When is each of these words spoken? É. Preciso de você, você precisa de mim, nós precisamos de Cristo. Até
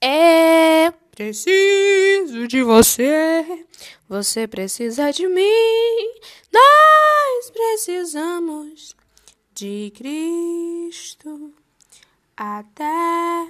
É. 0.00 0.92
Preciso 1.16 2.46
de 2.46 2.62
você, 2.62 3.64
você 4.06 4.46
precisa 4.46 5.10
de 5.10 5.26
mim, 5.26 6.10
nós 6.52 7.50
precisamos 7.50 8.94
de 9.54 9.90
Cristo. 9.96 11.54
Até 12.36 13.48